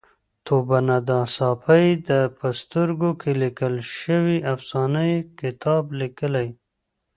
طوبا 0.45 0.77
ندا 0.87 1.19
ساپۍ 1.35 1.87
د 2.09 2.09
په 2.37 2.47
سترګو 2.61 3.09
کې 3.21 3.31
لیکل 3.41 3.75
شوې 3.99 4.37
افسانه 4.53 5.03
کتاب 5.39 5.83
لیکلی 6.01 6.47